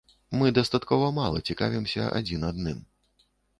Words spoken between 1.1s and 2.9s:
мала цікавімся адзін адным.